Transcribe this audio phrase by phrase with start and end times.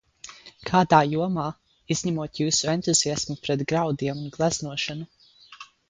[0.69, 1.43] Kādā jomā,
[1.97, 5.11] izņemot jūsu entuziasmu pret graudiem un gleznošanu?